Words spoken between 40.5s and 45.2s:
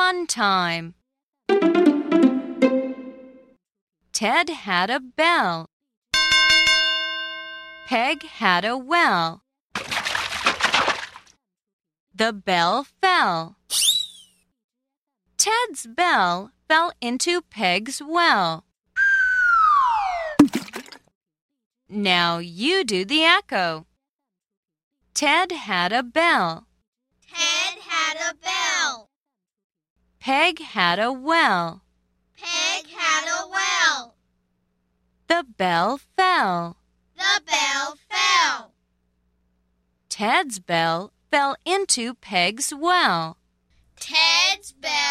bell fell into Peg's well. Ted's bell